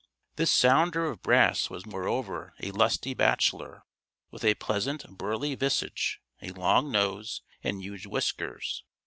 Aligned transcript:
This 0.35 0.51
sounder 0.51 1.05
of 1.05 1.21
brass 1.21 1.69
was 1.69 1.85
moreover 1.85 2.55
a 2.59 2.71
lusty 2.71 3.13
bachelor, 3.13 3.83
with 4.31 4.43
a 4.43 4.55
pleasant, 4.55 5.07
burly 5.15 5.53
visage, 5.53 6.19
a 6.41 6.49
long 6.53 6.89
nose, 6.91 7.43
and 7.63 7.83
huge 7.83 8.07
whiskers. 8.07 8.83